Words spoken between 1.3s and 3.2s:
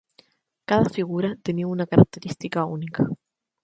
tenía una característica única.